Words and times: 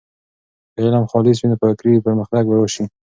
که 0.73 0.79
علم 0.85 1.05
خالص 1.11 1.37
وي، 1.39 1.47
نو 1.51 1.55
فکري 1.61 2.03
پرمختګ 2.05 2.43
به 2.47 2.55
راسي. 2.57 2.83